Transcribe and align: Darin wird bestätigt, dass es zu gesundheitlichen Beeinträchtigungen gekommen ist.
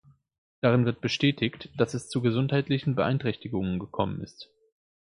Darin 0.61 0.85
wird 0.85 0.99
bestätigt, 1.01 1.69
dass 1.77 1.93
es 1.93 2.09
zu 2.09 2.21
gesundheitlichen 2.23 2.95
Beeinträchtigungen 2.95 3.77
gekommen 3.77 4.19
ist. 4.23 4.49